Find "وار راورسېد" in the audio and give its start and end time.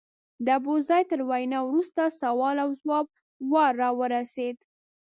3.51-4.57